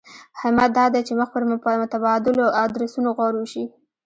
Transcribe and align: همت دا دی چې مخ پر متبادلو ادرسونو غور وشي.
همت 0.41 0.69
دا 0.77 0.85
دی 0.93 1.01
چې 1.07 1.13
مخ 1.19 1.29
پر 1.33 1.43
متبادلو 1.83 2.45
ادرسونو 2.63 3.09
غور 3.17 3.33
وشي. 3.37 3.63